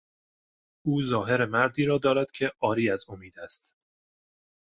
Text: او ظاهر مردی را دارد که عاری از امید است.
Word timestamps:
او 0.85 1.03
ظاهر 1.03 1.45
مردی 1.45 1.85
را 1.85 1.97
دارد 1.97 2.31
که 2.31 2.51
عاری 2.59 2.89
از 2.89 3.05
امید 3.09 3.39
است. 3.39 3.75